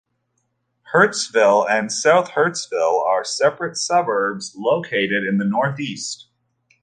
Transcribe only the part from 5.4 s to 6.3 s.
northeast.